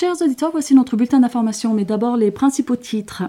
Chers 0.00 0.22
auditeurs, 0.22 0.52
voici 0.52 0.76
notre 0.76 0.96
bulletin 0.96 1.18
d'information, 1.18 1.74
mais 1.74 1.84
d'abord 1.84 2.16
les 2.16 2.30
principaux 2.30 2.76
titres. 2.76 3.24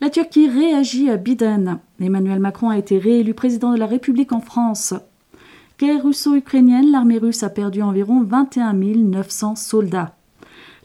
La 0.00 0.08
Turquie 0.08 0.48
réagit 0.48 1.10
à 1.10 1.18
Biden. 1.18 1.80
Emmanuel 2.00 2.40
Macron 2.40 2.70
a 2.70 2.78
été 2.78 2.96
réélu 2.96 3.34
président 3.34 3.74
de 3.74 3.78
la 3.78 3.84
République 3.84 4.32
en 4.32 4.40
France. 4.40 4.94
Guerre 5.78 6.02
russo-ukrainienne, 6.02 6.90
l'armée 6.90 7.18
russe 7.18 7.42
a 7.42 7.50
perdu 7.50 7.82
environ 7.82 8.22
21 8.22 8.72
900 8.72 9.56
soldats. 9.56 10.16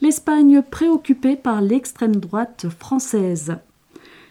L'Espagne 0.01 0.61
préoccupée 0.61 1.37
par 1.37 1.61
l'extrême 1.61 2.17
droite 2.17 2.65
française. 2.77 3.55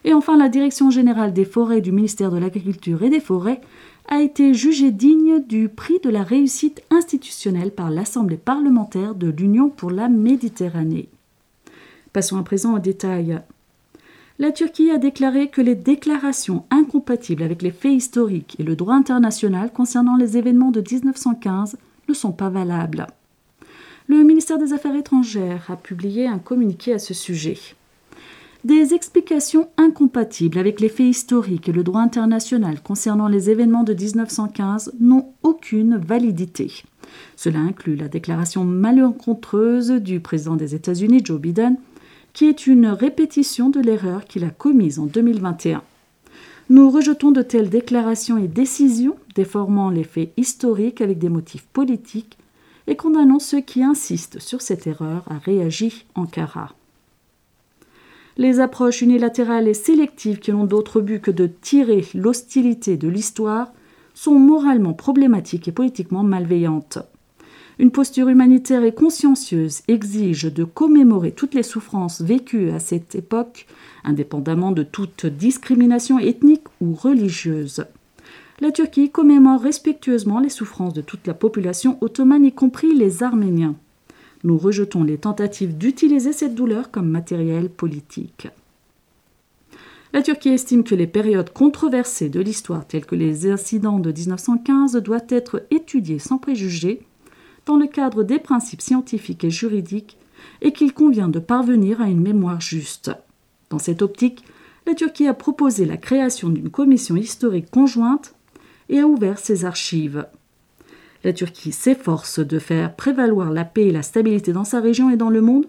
Et 0.05 0.13
enfin, 0.13 0.37
la 0.37 0.51
Direction 0.51 0.91
générale 0.91 1.33
des 1.33 1.47
forêts 1.47 1.81
du 1.81 1.91
ministère 1.91 2.31
de 2.31 2.39
l'Agriculture 2.39 3.03
et 3.03 3.09
des 3.09 3.21
Forêts 3.21 3.63
a 4.09 4.21
été 4.21 4.55
jugée 4.55 4.91
digne 4.91 5.43
du 5.43 5.69
prix 5.69 5.99
de 6.01 6.11
la 6.11 6.23
réussite 6.23 6.83
institutionnelle 6.91 7.71
par 7.71 7.91
l'Assemblée 7.91 8.37
parlementaire 8.37 9.15
de 9.15 9.29
l'Union 9.29 9.71
pour 9.71 9.91
la 9.91 10.09
Méditerranée. 10.09 11.09
Passons 12.13 12.37
à 12.37 12.43
présent 12.43 12.75
au 12.75 12.79
détail. 12.79 13.41
La 14.39 14.51
Turquie 14.51 14.91
a 14.91 14.99
déclaré 14.99 15.49
que 15.49 15.61
les 15.61 15.75
déclarations 15.75 16.65
incompatibles 16.71 17.43
avec 17.43 17.63
les 17.63 17.71
faits 17.71 17.93
historiques 17.93 18.57
et 18.59 18.65
le 18.65 18.77
droit 18.77 18.95
international 18.95 19.73
concernant 19.73 20.17
les 20.17 20.37
événements 20.37 20.71
de 20.71 20.81
1915 20.81 21.77
ne 22.09 22.15
sont 22.15 22.33
pas 22.33 22.49
valables. 22.49 23.07
Le 24.09 24.25
ministère 24.25 24.59
des 24.59 24.73
Affaires 24.73 24.97
étrangères 24.97 25.71
a 25.71 25.77
publié 25.77 26.27
un 26.27 26.39
communiqué 26.39 26.93
à 26.93 26.99
ce 26.99 27.15
sujet. 27.15 27.57
Des 28.65 28.95
explications 28.95 29.69
incompatibles 29.77 30.57
avec 30.57 30.79
les 30.79 30.89
faits 30.89 31.09
historiques 31.09 31.69
et 31.69 31.73
le 31.73 31.83
droit 31.83 32.01
international 32.01 32.81
concernant 32.81 33.27
les 33.27 33.51
événements 33.51 33.83
de 33.83 33.93
1915 33.93 34.95
n'ont 35.01 35.33
aucune 35.43 35.97
validité. 35.97 36.73
Cela 37.35 37.59
inclut 37.59 37.97
la 37.97 38.07
déclaration 38.07 38.65
malencontreuse 38.65 39.91
du 39.91 40.21
président 40.21 40.55
des 40.55 40.77
États-Unis, 40.77 41.23
Joe 41.25 41.41
Biden, 41.41 41.77
qui 42.35 42.45
est 42.45 42.69
une 42.69 42.87
répétition 42.87 43.69
de 43.69 43.81
l'erreur 43.81 44.27
qu'il 44.27 44.45
a 44.45 44.51
commise 44.51 45.01
en 45.01 45.07
2021. 45.07 45.83
Nous 46.71 46.89
rejetons 46.89 47.33
de 47.33 47.43
telles 47.43 47.69
déclarations 47.69 48.39
et 48.39 48.47
décisions 48.47 49.17
déformant 49.35 49.91
les 49.91 50.05
faits 50.05 50.33
historiques 50.37 51.01
avec 51.01 51.19
des 51.19 51.29
motifs 51.29 51.67
politiques 51.73 52.39
et 52.87 52.95
condamnons 52.95 53.41
ceux 53.41 53.61
qui 53.61 53.83
insistent 53.83 54.39
sur 54.39 54.63
cette 54.63 54.87
erreur, 54.87 55.25
a 55.29 55.39
réagi 55.39 56.07
Ankara. 56.15 56.77
Les 58.39 58.61
approches 58.61 59.03
unilatérales 59.03 59.69
et 59.69 59.75
sélectives 59.75 60.39
qui 60.39 60.53
n'ont 60.53 60.65
d'autre 60.65 61.01
but 61.01 61.21
que 61.21 61.31
de 61.31 61.47
tirer 61.47 62.07
l'hostilité 62.15 62.97
de 62.97 63.09
l'histoire 63.09 63.73
sont 64.15 64.39
moralement 64.39 64.95
problématiques 64.95 65.69
et 65.69 65.73
politiquement 65.73 66.23
malveillantes. 66.23 66.99
Une 67.79 67.91
posture 67.91 68.29
humanitaire 68.29 68.85
et 68.85 68.95
consciencieuse 68.95 69.83
exige 69.89 70.45
de 70.45 70.65
commémorer 70.65 71.33
toutes 71.33 71.55
les 71.55 71.63
souffrances 71.63 72.21
vécues 72.21 72.71
à 72.71 72.79
cette 72.79 73.15
époque, 73.15 73.67
indépendamment 74.05 74.73
de 74.73 74.83
toute 74.83 75.27
discrimination 75.27 76.19
ethnique 76.19 76.67
ou 76.81 76.95
religieuse. 76.95 77.85
La 78.61 78.71
Turquie 78.71 79.11
commémore 79.11 79.61
respectueusement 79.61 80.39
les 80.39 80.51
souffrances 80.51 80.95
de 80.95 81.01
toute 81.01 81.27
la 81.27 81.35
population 81.35 81.99
ottomane, 82.01 82.45
y 82.45 82.53
compris 82.53 82.95
les 82.95 83.23
Arméniens. 83.23 83.75
Nous 84.45 84.59
rejetons 84.59 85.05
les 85.05 85.19
tentatives 85.19 85.77
d'utiliser 85.77 86.33
cette 86.33 86.55
douleur 86.55 86.91
comme 86.91 87.09
matériel 87.09 87.69
politique. 87.69 88.49
La 90.13 90.23
Turquie 90.23 90.51
estime 90.51 90.85
que 90.85 90.95
les 90.95 91.07
périodes 91.07 91.53
controversées 91.53 92.29
de 92.29 92.41
l'histoire, 92.41 92.87
telles 92.87 93.07
que 93.07 93.15
les 93.15 93.51
incidents 93.51 93.99
de 93.99 94.13
1915, 94.13 94.97
doivent 94.97 95.25
être 95.31 95.65
étudiées 95.71 96.19
sans 96.19 96.39
préjugés 96.39 97.01
dans 97.65 97.77
le 97.77 97.87
cadre 97.87 98.23
des 98.23 98.39
principes 98.39 98.83
scientifiques 98.83 99.45
et 99.45 99.51
juridiques 99.51 100.19
et 100.61 100.73
qu'il 100.73 100.93
convient 100.93 101.29
de 101.29 101.39
parvenir 101.39 102.01
à 102.03 102.09
une 102.09 102.21
mémoire 102.21 102.61
juste. 102.61 103.13
Dans 103.71 103.79
cette 103.79 104.03
optique, 104.03 104.45
la 104.87 104.95
Turquie 104.95 105.29
a 105.29 105.35
proposé 105.35 105.87
la 105.87 105.97
création 105.97 106.51
d'une 106.51 106.71
commission 106.71 107.17
historique 107.17 107.71
conjointe 107.71 108.35
et 108.89 108.99
a 108.99 109.07
ouvert 109.07 109.39
ses 109.39 109.65
archives. 109.65 110.27
La 111.25 111.33
Turquie 111.33 111.73
s'efforce 111.73 112.41
de 112.41 112.59
faire 112.59 112.97
prévaloir 112.97 113.51
la 113.51 113.65
paix 113.65 113.87
et 113.87 113.93
la 113.93 114.03
stabilité 114.03 114.53
dans 114.53 114.65
sa 114.65 114.81
région 114.81 115.11
et 115.11 115.17
dans 115.17 115.31
le 115.31 115.41
monde, 115.41 115.67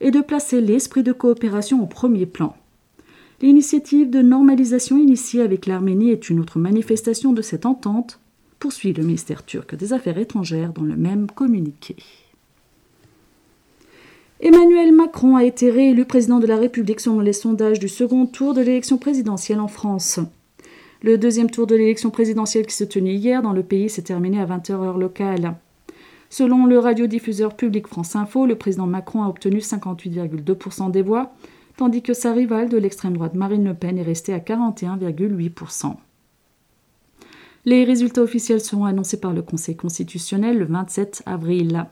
et 0.00 0.10
de 0.10 0.20
placer 0.20 0.60
l'esprit 0.60 1.02
de 1.02 1.12
coopération 1.12 1.82
au 1.82 1.86
premier 1.86 2.26
plan. 2.26 2.56
L'initiative 3.40 4.10
de 4.10 4.20
normalisation 4.20 4.98
initiée 4.98 5.42
avec 5.42 5.66
l'Arménie 5.66 6.10
est 6.10 6.28
une 6.28 6.40
autre 6.40 6.58
manifestation 6.58 7.32
de 7.32 7.42
cette 7.42 7.66
entente, 7.66 8.20
poursuit 8.58 8.92
le 8.92 9.02
ministère 9.02 9.44
turc 9.44 9.74
des 9.74 9.92
Affaires 9.92 10.18
étrangères 10.18 10.72
dans 10.72 10.84
le 10.84 10.96
même 10.96 11.28
communiqué. 11.28 11.96
Emmanuel 14.40 14.92
Macron 14.92 15.36
a 15.36 15.44
été 15.44 15.70
réélu 15.70 16.04
président 16.04 16.40
de 16.40 16.46
la 16.46 16.56
République 16.56 17.00
selon 17.00 17.20
les 17.20 17.32
sondages 17.32 17.78
du 17.78 17.88
second 17.88 18.26
tour 18.26 18.54
de 18.54 18.60
l'élection 18.60 18.98
présidentielle 18.98 19.60
en 19.60 19.68
France. 19.68 20.20
Le 21.04 21.18
deuxième 21.18 21.50
tour 21.50 21.66
de 21.66 21.74
l'élection 21.74 22.10
présidentielle 22.10 22.64
qui 22.64 22.76
se 22.76 22.84
tenait 22.84 23.16
hier 23.16 23.42
dans 23.42 23.52
le 23.52 23.64
pays 23.64 23.90
s'est 23.90 24.02
terminé 24.02 24.40
à 24.40 24.46
20h 24.46 24.70
heure 24.70 24.98
locale. 24.98 25.56
Selon 26.30 26.64
le 26.64 26.78
radiodiffuseur 26.78 27.56
public 27.56 27.88
France 27.88 28.14
Info, 28.14 28.46
le 28.46 28.54
président 28.54 28.86
Macron 28.86 29.24
a 29.24 29.28
obtenu 29.28 29.58
58,2% 29.58 30.92
des 30.92 31.02
voix, 31.02 31.32
tandis 31.76 32.02
que 32.02 32.14
sa 32.14 32.32
rivale 32.32 32.68
de 32.68 32.78
l'extrême 32.78 33.14
droite 33.14 33.34
Marine 33.34 33.64
Le 33.64 33.74
Pen 33.74 33.98
est 33.98 34.02
restée 34.02 34.32
à 34.32 34.38
41,8%. 34.38 35.96
Les 37.64 37.82
résultats 37.82 38.22
officiels 38.22 38.60
seront 38.60 38.84
annoncés 38.84 39.20
par 39.20 39.32
le 39.32 39.42
Conseil 39.42 39.74
constitutionnel 39.74 40.56
le 40.56 40.66
27 40.66 41.24
avril. 41.26 41.84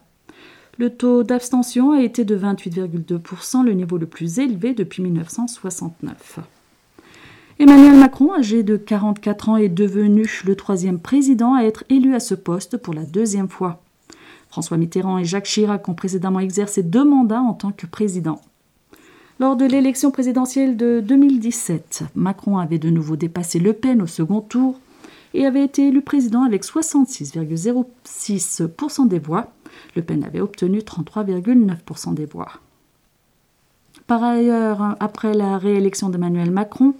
Le 0.77 0.89
taux 0.89 1.23
d'abstention 1.23 1.91
a 1.91 2.01
été 2.01 2.23
de 2.23 2.37
28,2%, 2.37 3.65
le 3.65 3.73
niveau 3.73 3.97
le 3.97 4.05
plus 4.05 4.39
élevé 4.39 4.73
depuis 4.73 5.03
1969. 5.03 6.39
Emmanuel 7.61 7.95
Macron, 7.95 8.33
âgé 8.33 8.63
de 8.63 8.75
44 8.75 9.49
ans, 9.49 9.57
est 9.57 9.69
devenu 9.69 10.41
le 10.45 10.55
troisième 10.55 10.97
président 10.97 11.53
à 11.53 11.61
être 11.61 11.83
élu 11.89 12.15
à 12.15 12.19
ce 12.19 12.33
poste 12.33 12.77
pour 12.77 12.95
la 12.95 13.03
deuxième 13.03 13.49
fois. 13.49 13.83
François 14.49 14.77
Mitterrand 14.77 15.19
et 15.19 15.25
Jacques 15.25 15.45
Chirac 15.45 15.87
ont 15.87 15.93
précédemment 15.93 16.39
exercé 16.39 16.81
deux 16.81 17.05
mandats 17.05 17.41
en 17.41 17.53
tant 17.53 17.71
que 17.71 17.85
président. 17.85 18.41
Lors 19.39 19.57
de 19.57 19.65
l'élection 19.65 20.09
présidentielle 20.09 20.75
de 20.75 21.01
2017, 21.01 22.05
Macron 22.15 22.57
avait 22.57 22.79
de 22.79 22.89
nouveau 22.89 23.15
dépassé 23.15 23.59
Le 23.59 23.73
Pen 23.73 24.01
au 24.01 24.07
second 24.07 24.41
tour 24.41 24.79
et 25.35 25.45
avait 25.45 25.63
été 25.63 25.89
élu 25.89 26.01
président 26.01 26.41
avec 26.41 26.65
66,06% 26.65 29.07
des 29.07 29.19
voix. 29.19 29.51
Le 29.95 30.01
Pen 30.01 30.23
avait 30.23 30.41
obtenu 30.41 30.79
33,9% 30.79 32.15
des 32.15 32.25
voix. 32.25 32.53
Par 34.07 34.23
ailleurs, 34.23 34.95
après 34.99 35.35
la 35.35 35.59
réélection 35.59 36.09
d'Emmanuel 36.09 36.49
Macron, 36.49 36.95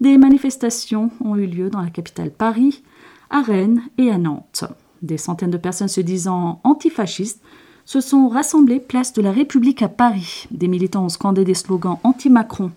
des 0.00 0.16
manifestations 0.16 1.10
ont 1.24 1.36
eu 1.36 1.46
lieu 1.46 1.70
dans 1.70 1.80
la 1.80 1.90
capitale 1.90 2.30
Paris, 2.30 2.82
à 3.30 3.42
Rennes 3.42 3.82
et 3.98 4.10
à 4.10 4.18
Nantes. 4.18 4.64
Des 5.02 5.18
centaines 5.18 5.50
de 5.50 5.56
personnes 5.56 5.88
se 5.88 6.00
disant 6.00 6.60
antifascistes 6.64 7.42
se 7.84 8.00
sont 8.00 8.28
rassemblées 8.28 8.80
place 8.80 9.12
de 9.12 9.22
la 9.22 9.32
République 9.32 9.82
à 9.82 9.88
Paris. 9.88 10.46
Des 10.50 10.68
militants 10.68 11.04
ont 11.04 11.08
scandé 11.08 11.44
des 11.44 11.54
slogans 11.54 11.98
anti-Macron. 12.04 12.70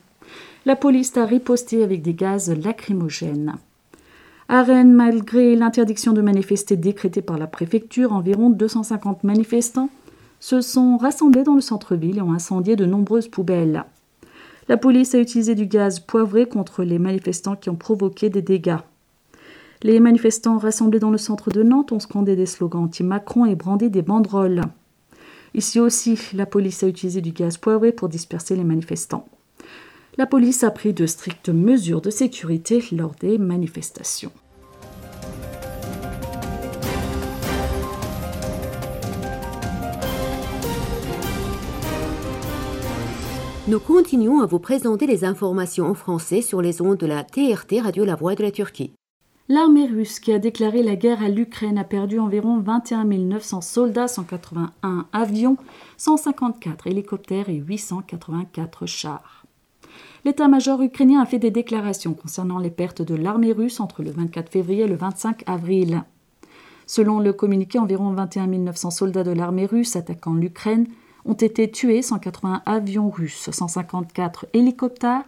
La 0.66 0.76
police 0.76 1.18
a 1.18 1.26
riposté 1.26 1.84
avec 1.84 2.02
des 2.02 2.14
gaz 2.14 2.52
lacrymogènes. 2.52 3.56
À 4.48 4.64
Rennes, 4.64 4.94
malgré 4.94 5.56
l'interdiction 5.56 6.14
de 6.14 6.22
manifester 6.22 6.76
décrétée 6.76 7.22
par 7.22 7.38
la 7.38 7.48
préfecture, 7.48 8.14
environ 8.14 8.50
250 8.50 9.24
manifestants 9.24 9.90
se 10.40 10.62
sont 10.62 10.98
rassemblés 10.98 11.44
dans 11.44 11.56
le 11.56 11.62
centre-ville 11.62 12.18
et 12.18 12.22
ont 12.22 12.34
incendié 12.34 12.76
de 12.76 12.86
nombreuses 12.86 13.28
poubelles. 13.28 13.86
La 14.68 14.78
police 14.78 15.16
a 15.16 15.20
utilisé 15.20 15.56
du 15.56 15.66
gaz 15.66 16.00
poivré 16.00 16.46
contre 16.46 16.84
les 16.84 17.00
manifestants 17.00 17.56
qui 17.56 17.70
ont 17.70 17.76
provoqué 17.76 18.30
des 18.30 18.42
dégâts. 18.42 18.78
Les 19.84 20.00
manifestants 20.00 20.60
rassemblés 20.60 21.00
dans 21.00 21.10
le 21.10 21.18
centre 21.18 21.50
de 21.50 21.64
Nantes 21.64 21.92
ont 21.92 22.00
scandé 22.00 22.36
des 22.36 22.46
slogans 22.46 22.84
anti-Macron 22.84 23.46
et 23.46 23.56
brandi 23.56 23.90
des 23.90 24.04
banderoles. 24.04 24.62
Ici 25.54 25.80
aussi, 25.80 26.20
la 26.34 26.46
police 26.46 26.84
a 26.84 26.88
utilisé 26.88 27.22
du 27.22 27.32
gaz 27.32 27.58
poivré 27.58 27.92
pour 27.92 28.08
disperser 28.08 28.56
les 28.56 28.64
manifestants. 28.64 29.28
La 30.18 30.28
police 30.28 30.64
a 30.64 30.72
pris 30.72 30.94
de 30.94 31.06
strictes 31.06 31.50
mesures 31.50 32.02
de 32.02 32.10
sécurité 32.10 32.84
lors 32.92 33.16
des 33.20 33.38
manifestations. 33.38 34.32
Nous 43.72 43.80
continuons 43.80 44.42
à 44.42 44.46
vous 44.46 44.60
présenter 44.60 45.08
les 45.08 45.24
informations 45.24 45.86
en 45.86 45.94
français 45.94 46.42
sur 46.42 46.62
les 46.62 46.82
ondes 46.82 46.98
de 46.98 47.06
la 47.06 47.24
TRT 47.24 47.80
Radio 47.82 48.04
La 48.04 48.16
Voix 48.16 48.36
de 48.36 48.44
la 48.44 48.52
Turquie. 48.52 48.92
L'armée 49.48 49.86
russe 49.86 50.20
qui 50.20 50.34
a 50.34 50.40
déclaré 50.40 50.84
la 50.84 50.98
guerre 50.98 51.24
à 51.24 51.30
l'Ukraine 51.30 51.78
a 51.78 51.86
perdu 51.86 52.20
environ 52.20 52.60
21 52.60 53.06
900 53.06 53.62
soldats, 53.62 54.10
181 54.10 55.08
avions, 55.14 55.56
154 55.96 56.88
hélicoptères 56.88 57.48
et 57.48 57.56
884 57.56 58.86
chars. 58.88 59.46
L'état-major 60.26 60.82
ukrainien 60.82 61.22
a 61.22 61.26
fait 61.26 61.40
des 61.40 61.50
déclarations 61.50 62.14
concernant 62.14 62.60
les 62.60 62.72
pertes 62.72 63.02
de 63.02 63.16
l'armée 63.16 63.54
russe 63.54 63.80
entre 63.80 64.04
le 64.04 64.12
24 64.12 64.52
février 64.52 64.84
et 64.84 64.90
le 64.90 64.96
25 64.96 65.44
avril. 65.46 66.04
Selon 66.88 67.22
le 67.22 67.32
communiqué, 67.32 67.80
environ 67.80 68.12
21 68.12 68.48
900 68.48 68.92
soldats 68.92 69.24
de 69.24 69.32
l'armée 69.32 69.66
russe 69.66 69.96
attaquant 69.96 70.34
l'Ukraine 70.34 70.88
ont 71.26 71.34
été 71.34 71.70
tués 71.70 72.02
180 72.02 72.64
avions 72.66 73.10
russes, 73.10 73.50
154 73.52 74.48
hélicoptères, 74.54 75.24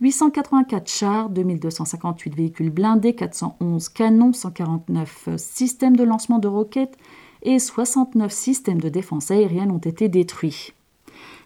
884 0.00 0.88
chars, 0.88 1.28
2258 1.30 2.34
véhicules 2.34 2.70
blindés, 2.70 3.14
411 3.14 3.88
canons, 3.88 4.32
149 4.32 5.28
systèmes 5.36 5.96
de 5.96 6.04
lancement 6.04 6.38
de 6.38 6.48
roquettes 6.48 6.96
et 7.42 7.58
69 7.58 8.32
systèmes 8.32 8.80
de 8.80 8.88
défense 8.88 9.30
aérienne 9.30 9.70
ont 9.70 9.78
été 9.78 10.08
détruits. 10.08 10.72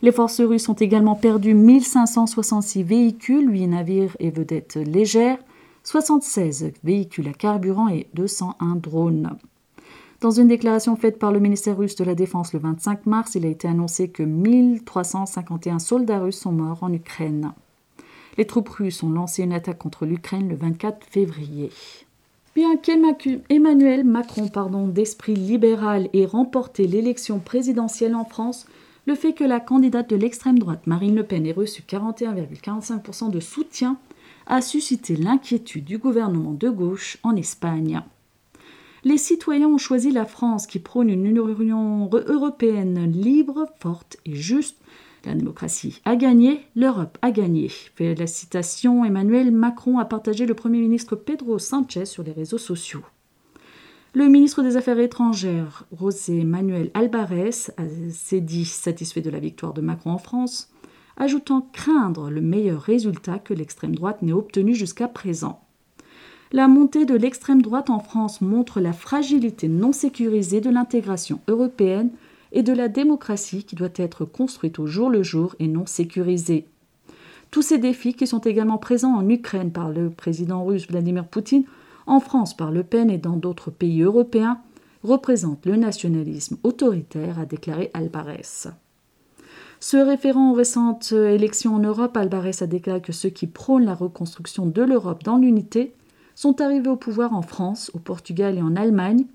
Les 0.03 0.13
forces 0.13 0.41
russes 0.41 0.69
ont 0.69 0.75
également 0.75 1.15
perdu 1.15 1.55
1566 1.55 2.83
véhicules, 2.83 3.51
8 3.51 3.67
navires 3.69 4.17
et 4.19 4.31
vedettes 4.31 4.77
légères, 4.77 5.39
76 5.85 6.73
véhicules 6.85 7.29
à 7.29 7.33
carburant 7.33 7.89
et 7.89 8.09
201 8.15 8.77
drones. 8.77 9.37
Dans 10.23 10.31
une 10.31 10.47
déclaration 10.47 10.95
faite 10.95 11.19
par 11.19 11.33
le 11.33 11.41
ministère 11.41 11.77
russe 11.77 11.97
de 11.97 12.05
la 12.05 12.15
Défense 12.15 12.53
le 12.53 12.61
25 12.61 13.07
mars, 13.07 13.35
il 13.35 13.45
a 13.45 13.49
été 13.49 13.67
annoncé 13.67 14.09
que 14.09 14.23
1351 14.23 15.81
soldats 15.81 16.21
russes 16.21 16.39
sont 16.39 16.53
morts 16.53 16.85
en 16.85 16.93
Ukraine. 16.93 17.51
Les 18.39 18.47
troupes 18.47 18.69
russes 18.69 19.03
ont 19.03 19.11
lancé 19.11 19.43
une 19.43 19.53
attaque 19.53 19.79
contre 19.79 20.07
l'Ukraine 20.07 20.49
le 20.49 20.55
24 20.55 21.05
février. 21.11 21.71
Bien 22.55 22.77
qu'Emmanuel 22.77 24.05
Macron, 24.05 24.47
pardon, 24.47 24.87
d'esprit 24.87 25.35
libéral, 25.35 26.09
ait 26.13 26.25
remporté 26.25 26.87
l'élection 26.87 27.41
présidentielle 27.41 28.15
en 28.15 28.25
France, 28.25 28.69
le 29.07 29.17
fait 29.17 29.33
que 29.33 29.43
la 29.43 29.59
candidate 29.59 30.09
de 30.09 30.15
l'extrême 30.15 30.61
droite, 30.61 30.87
Marine 30.87 31.17
Le 31.17 31.25
Pen, 31.25 31.45
ait 31.47 31.53
reçu 31.53 31.83
41,45% 31.83 33.33
de 33.33 33.41
soutien 33.41 33.99
a 34.47 34.61
suscité 34.61 35.17
l'inquiétude 35.17 35.85
du 35.85 35.99
gouvernement 35.99 36.53
de 36.53 36.69
gauche 36.69 37.19
en 37.25 37.35
Espagne. 37.35 38.03
Les 39.05 39.19
citoyens 39.19 39.69
ont 39.69 39.79
choisi 39.79 40.13
la 40.13 40.25
France 40.25 40.69
qui 40.69 40.79
prône 40.79 41.11
une 41.11 41.27
Union 41.27 42.09
européenne 42.13 43.11
libre, 43.11 43.67
forte 43.81 44.17
et 44.25 44.37
juste. 44.37 44.77
La 45.25 45.35
démocratie 45.35 46.01
a 46.05 46.15
gagné, 46.15 46.61
l'Europe 46.77 47.19
a 47.21 47.33
gagné. 47.33 47.69
Fait 47.69 48.15
la 48.15 48.27
citation, 48.29 49.05
Emmanuel 49.05 49.51
Macron 49.51 49.99
a 49.99 50.05
partagé 50.05 50.47
le 50.47 50.55
Premier 50.55 50.81
ministre 50.81 51.17
Pedro 51.17 51.59
Sanchez 51.59 52.07
sur 52.07 52.23
les 52.23 52.33
réseaux 52.33 52.59
sociaux. 52.59 53.03
Le 54.15 54.29
ministre 54.29 54.63
des 54.63 54.77
Affaires 54.77 54.99
étrangères, 54.99 55.85
José 55.99 56.45
Manuel 56.45 56.91
Alvarez, 56.95 57.73
s'est 58.11 58.41
dit 58.41 58.65
satisfait 58.65 59.23
de 59.23 59.31
la 59.31 59.41
victoire 59.41 59.73
de 59.73 59.81
Macron 59.81 60.11
en 60.11 60.19
France 60.19 60.73
ajoutant 61.17 61.69
craindre 61.73 62.31
le 62.31 62.41
meilleur 62.41 62.81
résultat 62.81 63.39
que 63.39 63.55
l'extrême 63.55 63.95
droite 63.95 64.23
n'ait 64.23 64.33
obtenu 64.33 64.75
jusqu'à 64.75 65.09
présent. 65.09 65.61
La 66.55 66.69
montée 66.69 67.07
de 67.07 67.15
l'extrême 67.15 67.63
droite 67.63 67.89
en 67.89 67.99
France 67.99 68.43
montre 68.43 68.79
la 68.79 68.93
fragilité 68.93 69.69
non 69.69 69.93
sécurisée 69.93 70.61
de 70.61 70.69
l'intégration 70.69 71.41
européenne 71.49 72.11
et 72.53 72.63
de 72.63 72.75
la 72.75 72.89
démocratie 72.89 73.65
qui 73.65 73.75
doit 73.75 73.89
être 73.97 74.27
construite 74.27 74.79
au 74.79 74.87
jour 74.87 75.09
le 75.09 75.23
jour 75.23 75.57
et 75.61 75.67
non 75.67 75.87
sécurisée. 75.87 76.67
Tous 77.51 77.63
ces 77.63 77.79
défis 77.79 78.13
qui 78.13 78.27
sont 78.27 78.41
également 78.41 78.77
présents 78.77 79.15
en 79.15 79.27
Ukraine 79.31 79.73
par 79.73 79.89
le 79.89 80.11
président 80.11 80.63
russe 80.63 80.87
Vladimir 80.87 81.27
Poutine, 81.27 81.65
en 82.07 82.21
France 82.21 82.55
par 82.55 82.71
Le 82.71 82.83
Pen 82.83 83.09
et 83.09 83.17
dans 83.17 83.37
d'autres 83.37 83.71
pays 83.71 84.03
européens, 84.03 84.59
représentent 85.03 85.65
le 85.65 85.77
nationalisme 85.77 86.59
autoritaire, 86.65 87.39
a 87.39 87.47
déclaré 87.47 87.91
Alvarez. 87.95 88.69
Se 89.81 89.97
référant 89.97 90.51
aux 90.51 90.55
récentes 90.55 91.13
élections 91.13 91.77
en 91.77 91.79
Europe, 91.79 92.15
Alvarez 92.15 92.57
a 92.61 92.67
déclaré 92.67 93.01
que 93.01 93.13
ceux 93.13 93.31
qui 93.31 93.47
prônent 93.47 93.87
la 93.87 93.95
reconstruction 93.95 94.67
de 94.67 94.83
l'Europe 94.83 95.25
dans 95.25 95.39
l'unité 95.39 95.95
sont 96.35 96.61
arrivés 96.61 96.89
au 96.89 96.97
pouvoir 96.97 97.35
en 97.35 97.43
France, 97.43 97.91
au 97.95 97.99
Portugal 97.99 98.57
et 98.57 98.63
en 98.63 98.77
Allemagne, 98.77 99.27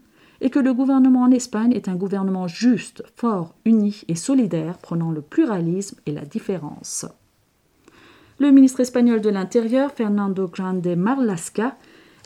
et 0.41 0.49
que 0.49 0.59
le 0.59 0.73
gouvernement 0.73 1.23
en 1.23 1.31
Espagne 1.31 1.73
est 1.73 1.87
un 1.87 1.95
gouvernement 1.95 2.47
juste, 2.47 3.03
fort, 3.15 3.55
uni 3.65 4.01
et 4.07 4.15
solidaire, 4.15 4.77
prenant 4.77 5.11
le 5.11 5.21
pluralisme 5.21 5.97
et 6.05 6.11
la 6.11 6.25
différence. 6.25 7.05
Le 8.39 8.51
ministre 8.51 8.81
espagnol 8.81 9.21
de 9.21 9.29
l'Intérieur, 9.29 9.91
Fernando 9.91 10.47
Grande 10.47 10.85
Marlasca, 10.95 11.75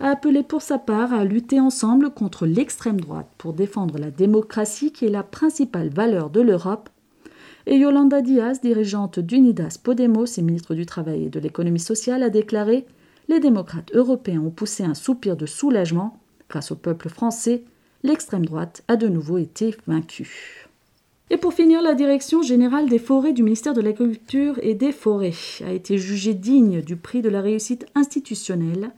a 0.01 0.09
appelé 0.09 0.43
pour 0.43 0.61
sa 0.61 0.77
part 0.77 1.13
à 1.13 1.23
lutter 1.23 1.59
ensemble 1.59 2.09
contre 2.09 2.45
l'extrême 2.45 2.99
droite 2.99 3.29
pour 3.37 3.53
défendre 3.53 3.97
la 3.97 4.11
démocratie 4.11 4.91
qui 4.91 5.05
est 5.05 5.09
la 5.09 5.23
principale 5.23 5.89
valeur 5.89 6.29
de 6.29 6.41
l'Europe 6.41 6.89
et 7.67 7.77
Yolanda 7.77 8.21
Diaz, 8.21 8.61
dirigeante 8.61 9.19
d'Unidas 9.19 9.77
Podemos 9.81 10.25
et 10.37 10.41
ministre 10.41 10.73
du 10.73 10.85
Travail 10.85 11.25
et 11.25 11.29
de 11.29 11.39
l'Économie 11.39 11.79
sociale, 11.79 12.23
a 12.23 12.29
déclaré 12.29 12.85
Les 13.27 13.39
démocrates 13.39 13.93
européens 13.93 14.41
ont 14.41 14.51
poussé 14.51 14.83
un 14.83 14.93
soupir 14.93 15.37
de 15.37 15.45
soulagement. 15.45 16.19
Grâce 16.49 16.71
au 16.71 16.75
peuple 16.75 17.09
français, 17.09 17.63
l'extrême 18.03 18.45
droite 18.45 18.83
a 18.87 18.95
de 18.97 19.07
nouveau 19.07 19.37
été 19.37 19.75
vaincue. 19.87 20.67
Et 21.29 21.37
pour 21.37 21.53
finir, 21.53 21.81
la 21.81 21.93
direction 21.93 22.41
générale 22.41 22.89
des 22.89 22.99
forêts 22.99 23.31
du 23.31 23.41
ministère 23.41 23.73
de 23.73 23.79
l'Agriculture 23.79 24.59
et 24.61 24.75
des 24.75 24.91
Forêts 24.91 25.31
a 25.65 25.71
été 25.71 25.97
jugée 25.97 26.33
digne 26.33 26.81
du 26.81 26.97
prix 26.97 27.21
de 27.21 27.29
la 27.29 27.39
réussite 27.39 27.85
institutionnelle 27.95 28.91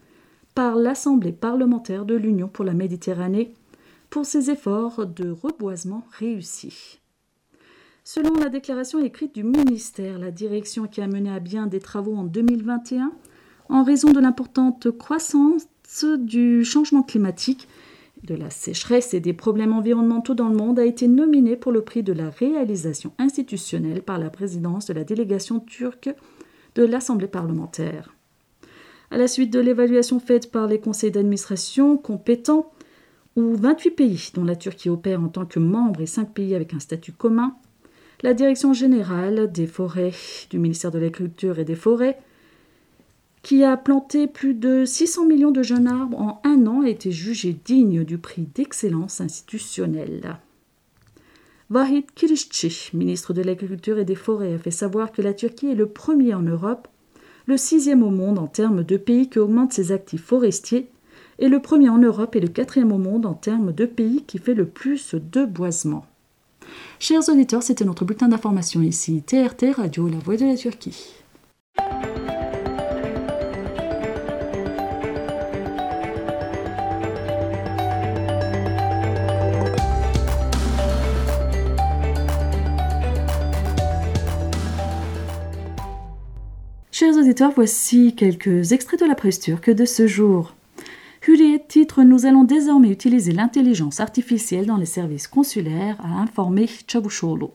par 0.54 0.74
l'Assemblée 0.74 1.30
parlementaire 1.30 2.04
de 2.04 2.16
l'Union 2.16 2.48
pour 2.48 2.64
la 2.64 2.74
Méditerranée 2.74 3.54
pour 4.10 4.26
ses 4.26 4.50
efforts 4.50 5.06
de 5.06 5.30
reboisement 5.30 6.06
réussis. 6.18 6.98
Selon 8.02 8.34
la 8.34 8.48
déclaration 8.48 8.98
écrite 8.98 9.34
du 9.34 9.44
ministère, 9.44 10.18
la 10.18 10.30
direction 10.30 10.86
qui 10.86 11.00
a 11.00 11.06
mené 11.06 11.30
à 11.30 11.40
bien 11.40 11.68
des 11.68 11.80
travaux 11.80 12.16
en 12.16 12.24
2021, 12.24 13.12
en 13.68 13.82
raison 13.82 14.12
de 14.12 14.20
l'importante 14.20 14.90
croissance 14.90 15.66
du 16.18 16.64
changement 16.64 17.02
climatique, 17.02 17.68
de 18.24 18.34
la 18.34 18.50
sécheresse 18.50 19.14
et 19.14 19.20
des 19.20 19.32
problèmes 19.32 19.72
environnementaux 19.72 20.34
dans 20.34 20.48
le 20.48 20.56
monde, 20.56 20.78
a 20.78 20.84
été 20.84 21.08
nominée 21.08 21.56
pour 21.56 21.72
le 21.72 21.82
prix 21.82 22.02
de 22.02 22.12
la 22.12 22.30
réalisation 22.30 23.12
institutionnelle 23.18 24.02
par 24.02 24.18
la 24.18 24.30
présidence 24.30 24.86
de 24.86 24.94
la 24.94 25.04
délégation 25.04 25.60
turque 25.60 26.10
de 26.74 26.84
l'Assemblée 26.84 27.28
parlementaire. 27.28 28.14
À 29.10 29.18
la 29.18 29.28
suite 29.28 29.52
de 29.52 29.60
l'évaluation 29.60 30.18
faite 30.18 30.50
par 30.50 30.66
les 30.66 30.80
conseils 30.80 31.10
d'administration 31.10 31.96
compétents, 31.96 32.72
où 33.36 33.54
28 33.54 33.90
pays, 33.90 34.30
dont 34.34 34.44
la 34.44 34.56
Turquie 34.56 34.88
opère 34.88 35.20
en 35.22 35.28
tant 35.28 35.44
que 35.44 35.58
membre 35.58 36.00
et 36.00 36.06
5 36.06 36.32
pays 36.32 36.54
avec 36.54 36.72
un 36.72 36.80
statut 36.80 37.12
commun, 37.12 37.56
la 38.22 38.32
Direction 38.32 38.72
générale 38.72 39.50
des 39.52 39.66
forêts 39.66 40.12
du 40.50 40.58
ministère 40.58 40.90
de 40.90 40.98
l'Agriculture 40.98 41.58
et 41.58 41.64
des 41.64 41.74
Forêts, 41.74 42.18
qui 43.44 43.62
a 43.62 43.76
planté 43.76 44.26
plus 44.26 44.54
de 44.54 44.86
600 44.86 45.26
millions 45.26 45.50
de 45.50 45.62
jeunes 45.62 45.86
arbres 45.86 46.18
en 46.18 46.40
un 46.44 46.66
an, 46.66 46.82
a 46.82 46.88
été 46.88 47.12
jugée 47.12 47.54
digne 47.64 48.02
du 48.02 48.16
prix 48.16 48.48
d'excellence 48.54 49.20
institutionnelle. 49.20 50.38
Vahid 51.68 52.06
Kirishchi, 52.14 52.90
ministre 52.94 53.34
de 53.34 53.42
l'Agriculture 53.42 53.98
et 53.98 54.06
des 54.06 54.14
Forêts, 54.14 54.54
a 54.54 54.58
fait 54.58 54.70
savoir 54.70 55.12
que 55.12 55.20
la 55.20 55.34
Turquie 55.34 55.68
est 55.68 55.74
le 55.74 55.88
premier 55.88 56.32
en 56.32 56.42
Europe, 56.42 56.88
le 57.46 57.58
sixième 57.58 58.02
au 58.02 58.10
monde 58.10 58.38
en 58.38 58.46
termes 58.46 58.82
de 58.82 58.96
pays 58.96 59.28
qui 59.28 59.38
augmente 59.38 59.74
ses 59.74 59.92
actifs 59.92 60.24
forestiers, 60.24 60.88
et 61.38 61.48
le 61.48 61.60
premier 61.60 61.90
en 61.90 61.98
Europe 61.98 62.36
et 62.36 62.40
le 62.40 62.48
quatrième 62.48 62.92
au 62.92 62.98
monde 62.98 63.26
en 63.26 63.34
termes 63.34 63.72
de 63.72 63.84
pays 63.84 64.24
qui 64.26 64.38
fait 64.38 64.54
le 64.54 64.66
plus 64.66 65.14
de 65.14 65.44
boisement. 65.44 66.06
Chers 66.98 67.28
auditeurs, 67.28 67.62
c'était 67.62 67.84
notre 67.84 68.06
bulletin 68.06 68.28
d'information 68.28 68.80
ici, 68.80 69.22
TRT 69.22 69.72
Radio, 69.76 70.08
la 70.08 70.18
voix 70.18 70.36
de 70.36 70.46
la 70.46 70.56
Turquie. 70.56 71.23
Chers 87.04 87.18
auditeurs, 87.18 87.52
voici 87.54 88.14
quelques 88.16 88.72
extraits 88.72 88.98
de 88.98 89.04
la 89.04 89.14
presse 89.14 89.38
turque 89.38 89.68
de 89.68 89.84
ce 89.84 90.06
jour. 90.06 90.54
Hurriyet 91.28 91.62
titre 91.68 92.02
Nous 92.02 92.24
allons 92.24 92.44
désormais 92.44 92.88
utiliser 92.88 93.32
l'intelligence 93.32 94.00
artificielle 94.00 94.64
dans 94.64 94.78
les 94.78 94.86
services 94.86 95.28
consulaires, 95.28 95.98
a 96.02 96.22
informé 96.22 96.66
Çavuşoğlu. 96.86 97.48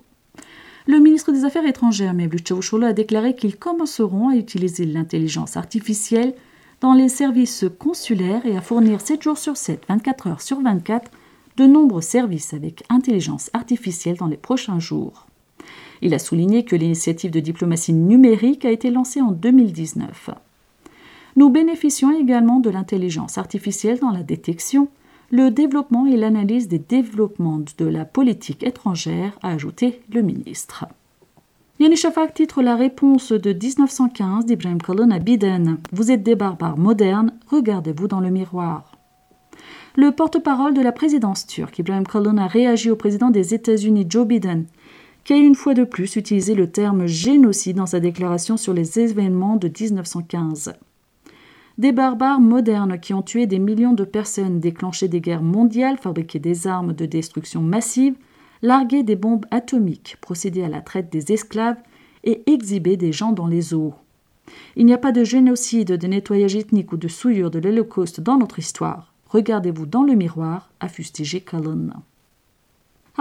Le 0.86 1.00
ministre 1.00 1.32
des 1.32 1.46
Affaires 1.46 1.66
étrangères, 1.66 2.14
Mevlut 2.14 2.46
Çavuşoğlu, 2.46 2.86
a 2.86 2.94
déclaré 2.94 3.34
qu'ils 3.34 3.58
commenceront 3.58 4.30
à 4.30 4.36
utiliser 4.36 4.86
l'intelligence 4.86 5.58
artificielle 5.58 6.36
dans 6.80 6.94
les 6.94 7.10
services 7.10 7.66
consulaires 7.80 8.46
et 8.46 8.56
à 8.56 8.62
fournir 8.62 9.02
7 9.02 9.24
jours 9.24 9.40
sur 9.40 9.58
7, 9.58 9.82
24 9.90 10.28
heures 10.28 10.42
sur 10.42 10.62
24, 10.62 11.10
de 11.58 11.66
nombreux 11.66 12.04
services 12.04 12.54
avec 12.54 12.84
intelligence 12.90 13.50
artificielle 13.54 14.18
dans 14.18 14.28
les 14.28 14.38
prochains 14.38 14.80
jours. 14.80 15.26
Il 16.02 16.14
a 16.14 16.20
souligné 16.20 16.64
que 16.64 16.76
l'initiative 16.76 17.32
de 17.32 17.40
diplomatie 17.40 17.94
numérique 17.94 18.66
a 18.66 18.72
été 18.72 18.90
lancée 18.90 19.22
en 19.22 19.32
2019. 19.32 20.30
Nous 21.36 21.50
bénéficions 21.50 22.18
également 22.18 22.60
de 22.60 22.70
l'intelligence 22.70 23.38
artificielle 23.38 24.00
dans 24.00 24.12
la 24.12 24.24
détection, 24.24 24.88
le 25.32 25.50
développement 25.52 26.06
et 26.08 26.18
l'analyse 26.18 26.68
des 26.68 26.80
développements 26.80 27.62
de 27.78 27.86
la 27.86 28.06
politique 28.06 28.64
étrangère, 28.64 29.38
a 29.44 29.52
ajouté 29.52 30.02
le 30.12 30.22
ministre. 30.22 30.86
Yeni 31.80 31.96
Shafak 31.96 32.34
titre 32.34 32.62
la 32.62 32.76
réponse 32.76 33.32
de 33.32 33.54
1915 33.54 34.46
d'Ibrahim 34.46 34.82
Kalon 34.82 35.12
à 35.12 35.20
Biden. 35.20 35.78
Vous 35.94 36.12
êtes 36.12 36.24
des 36.24 36.36
barbares 36.36 36.78
modernes, 36.78 37.32
regardez-vous 37.48 38.08
dans 38.10 38.20
le 38.20 38.30
miroir. 38.30 38.92
Le 39.96 40.12
porte-parole 40.12 40.74
de 40.74 40.82
la 40.82 40.92
présidence 40.92 41.48
turque, 41.48 41.80
Ibrahim 41.80 42.06
Kalon, 42.06 42.38
a 42.38 42.48
réagi 42.48 42.90
au 42.90 42.96
président 42.96 43.30
des 43.30 43.54
États-Unis, 43.54 44.08
Joe 44.10 44.28
Biden, 44.28 44.66
qui 45.24 45.34
a 45.34 45.38
une 45.38 45.56
fois 45.56 45.74
de 45.74 45.84
plus 45.84 46.16
utilisé 46.16 46.56
le 46.56 46.72
terme 46.72 47.06
génocide 47.06 47.78
dans 47.78 47.86
sa 47.86 48.00
déclaration 48.00 48.58
sur 48.58 48.74
les 48.74 49.00
événements 49.00 49.56
de 49.58 49.68
1915. 49.68 50.74
Des 51.78 51.92
barbares 51.92 52.42
modernes 52.42 53.00
qui 53.00 53.14
ont 53.14 53.22
tué 53.22 53.48
des 53.48 53.60
millions 53.60 53.94
de 53.94 54.04
personnes, 54.04 54.60
déclenché 54.60 55.08
des 55.08 55.22
guerres 55.22 55.42
mondiales, 55.42 55.98
fabriqué 55.98 56.38
des 56.40 56.68
armes 56.68 56.94
de 56.94 57.06
destruction 57.06 57.62
massive, 57.62 58.16
largué 58.62 59.04
des 59.04 59.16
bombes 59.16 59.46
atomiques, 59.52 60.18
procédé 60.20 60.64
à 60.64 60.68
la 60.68 60.82
traite 60.82 61.10
des 61.10 61.32
esclaves 61.32 61.78
et 62.24 62.44
exhibé 62.52 62.98
des 62.98 63.14
gens 63.14 63.32
dans 63.32 63.48
les 63.48 63.74
eaux. 63.74 63.94
Il 64.76 64.86
n'y 64.86 64.94
a 64.94 64.98
pas 64.98 65.12
de 65.12 65.24
génocide, 65.24 65.94
de 65.94 66.08
nettoyage 66.08 66.56
ethnique 66.56 66.92
ou 66.92 66.98
de 66.98 67.08
souillure 67.08 67.52
de 67.52 67.60
l'Holocauste 67.60 68.20
dans 68.20 68.38
notre 68.38 68.60
histoire. 68.60 69.14
Regardez-vous 69.28 69.86
dans 69.86 70.04
le 70.04 70.16
miroir, 70.16 70.72
a 70.80 70.90
fustigé. 70.90 71.46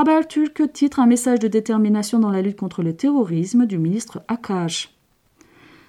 Haberturk 0.00 0.72
titre 0.72 1.00
un 1.00 1.06
message 1.06 1.40
de 1.40 1.48
détermination 1.48 2.20
dans 2.20 2.30
la 2.30 2.40
lutte 2.40 2.60
contre 2.60 2.84
le 2.84 2.94
terrorisme 2.94 3.66
du 3.66 3.78
ministre 3.78 4.22
Akash. 4.28 4.94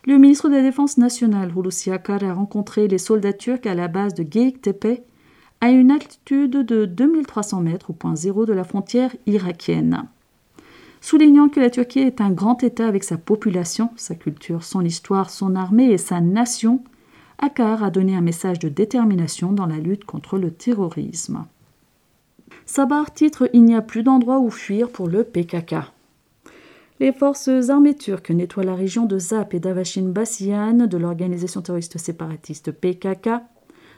Le 0.04 0.18
ministre 0.18 0.50
de 0.50 0.56
la 0.56 0.64
Défense 0.64 0.98
nationale, 0.98 1.54
Hulusi 1.56 1.92
Akar, 1.92 2.24
a 2.24 2.34
rencontré 2.34 2.88
les 2.88 2.98
soldats 2.98 3.34
turcs 3.34 3.68
à 3.68 3.76
la 3.76 3.88
base 3.88 4.16
de 4.16 4.26
Geyiktepe, 4.28 5.06
à 5.62 5.70
une 5.70 5.92
altitude 5.92 6.66
de 6.66 6.86
2300 6.86 7.62
mètres 7.62 7.92
au 7.92 7.94
point 7.94 8.16
zéro 8.16 8.48
de 8.48 8.54
la 8.54 8.64
frontière 8.64 9.16
irakienne. 9.28 10.08
Soulignant 11.02 11.48
que 11.48 11.60
la 11.60 11.70
Turquie 11.70 12.00
est 12.00 12.20
un 12.20 12.32
grand 12.32 12.64
État 12.64 12.88
avec 12.88 13.04
sa 13.04 13.20
population, 13.20 13.92
sa 13.96 14.16
culture, 14.16 14.64
son 14.64 14.84
histoire, 14.84 15.30
son 15.30 15.56
armée 15.56 15.92
et 15.92 16.00
sa 16.00 16.20
nation, 16.20 16.84
Akar 17.38 17.84
a 17.84 17.92
donné 17.92 18.16
un 18.16 18.22
message 18.22 18.58
de 18.58 18.70
détermination 18.70 19.52
dans 19.52 19.68
la 19.68 19.78
lutte 19.78 20.06
contre 20.06 20.40
le 20.40 20.50
terrorisme. 20.50 21.46
Sabar 22.72 23.12
titre 23.12 23.50
Il 23.54 23.64
n'y 23.64 23.74
a 23.74 23.82
plus 23.82 24.04
d'endroit 24.04 24.38
où 24.38 24.52
fuir 24.52 24.92
pour 24.92 25.08
le 25.08 25.24
PKK. 25.24 25.78
Les 27.00 27.12
forces 27.12 27.50
armées 27.70 27.96
turques 27.96 28.30
nettoient 28.30 28.64
la 28.64 28.76
région 28.76 29.08
de 29.08 29.18
Zap 29.18 29.56
et 29.56 29.60
d'Avashin 29.60 30.04
Bassian 30.04 30.86
de 30.86 30.98
l'organisation 30.98 31.64
terroriste 31.64 31.98
séparatiste 31.98 32.72
PKK 32.72 33.30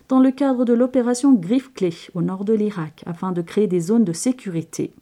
dans 0.08 0.22
le 0.22 0.32
cadre 0.32 0.64
de 0.64 0.72
l'opération 0.72 1.34
Griffe-Clé 1.34 1.94
au 2.14 2.22
nord 2.22 2.46
de 2.46 2.54
l'Irak 2.54 3.04
afin 3.06 3.34
de 3.34 3.42
créer 3.42 3.68
des 3.68 3.82
zones 3.82 4.06
de 4.06 4.14
sécurité. 4.14 4.94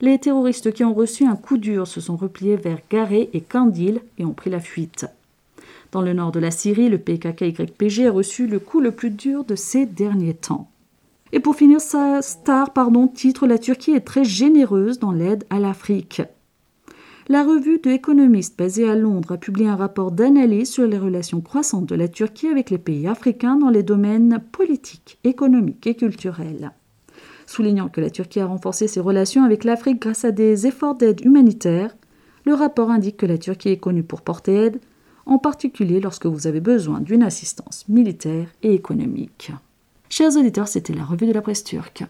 Les 0.00 0.20
terroristes 0.20 0.72
qui 0.72 0.84
ont 0.84 0.94
reçu 0.94 1.26
un 1.26 1.34
coup 1.34 1.58
dur 1.58 1.88
se 1.88 2.00
sont 2.00 2.16
repliés 2.16 2.54
vers 2.54 2.78
Garé 2.88 3.30
et 3.32 3.40
Kandil 3.40 4.00
et 4.18 4.24
ont 4.24 4.32
pris 4.32 4.50
la 4.50 4.60
fuite. 4.60 5.06
Dans 5.90 6.02
le 6.02 6.12
nord 6.12 6.30
de 6.30 6.38
la 6.38 6.52
Syrie, 6.52 6.88
le 6.88 6.98
PKK-YPG 6.98 8.06
a 8.06 8.12
reçu 8.12 8.46
le 8.46 8.60
coup 8.60 8.78
le 8.78 8.92
plus 8.92 9.10
dur 9.10 9.42
de 9.42 9.56
ces 9.56 9.86
derniers 9.86 10.34
temps. 10.34 10.68
Et 11.32 11.40
pour 11.40 11.56
finir, 11.56 11.80
sa 11.80 12.22
star 12.22 12.72
pardon, 12.72 13.08
titre 13.08 13.46
La 13.46 13.58
Turquie 13.58 13.92
est 13.92 14.00
très 14.00 14.24
généreuse 14.24 14.98
dans 14.98 15.12
l'aide 15.12 15.44
à 15.50 15.58
l'Afrique. 15.58 16.22
La 17.28 17.42
revue 17.42 17.78
de 17.78 17.90
Economist 17.90 18.56
basée 18.56 18.88
à 18.88 18.94
Londres 18.94 19.32
a 19.32 19.36
publié 19.36 19.68
un 19.68 19.74
rapport 19.74 20.12
d'analyse 20.12 20.70
sur 20.70 20.86
les 20.86 20.98
relations 20.98 21.40
croissantes 21.40 21.86
de 21.86 21.96
la 21.96 22.06
Turquie 22.06 22.46
avec 22.46 22.70
les 22.70 22.78
pays 22.78 23.08
africains 23.08 23.56
dans 23.56 23.70
les 23.70 23.82
domaines 23.82 24.40
politiques, 24.52 25.18
économiques 25.24 25.86
et 25.86 25.96
culturels 25.96 26.70
soulignant 27.46 27.88
que 27.88 28.00
la 28.00 28.10
Turquie 28.10 28.40
a 28.40 28.46
renforcé 28.46 28.88
ses 28.88 29.00
relations 29.00 29.44
avec 29.44 29.64
l'Afrique 29.64 30.02
grâce 30.02 30.24
à 30.24 30.32
des 30.32 30.66
efforts 30.66 30.96
d'aide 30.96 31.24
humanitaire, 31.24 31.96
le 32.44 32.54
rapport 32.54 32.90
indique 32.90 33.16
que 33.16 33.26
la 33.26 33.38
Turquie 33.38 33.70
est 33.70 33.78
connue 33.78 34.02
pour 34.02 34.22
porter 34.22 34.66
aide, 34.66 34.80
en 35.24 35.38
particulier 35.38 36.00
lorsque 36.00 36.26
vous 36.26 36.46
avez 36.46 36.60
besoin 36.60 37.00
d'une 37.00 37.22
assistance 37.22 37.88
militaire 37.88 38.48
et 38.62 38.74
économique. 38.74 39.52
Chers 40.08 40.36
auditeurs, 40.36 40.68
c'était 40.68 40.94
la 40.94 41.04
revue 41.04 41.26
de 41.26 41.32
la 41.32 41.42
presse 41.42 41.64
turque. 41.64 42.04